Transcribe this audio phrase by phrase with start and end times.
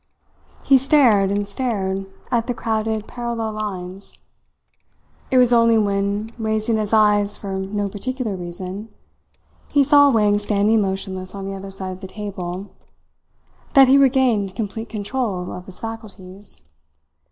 [0.63, 4.17] He stared and stared at the crowded, parallel lines.
[5.29, 8.89] It was only when, raising his eyes for no particular reason,
[9.67, 12.71] he saw Wang standing motionless on the other side of the table,
[13.73, 16.63] that he regained complete control of his faculties.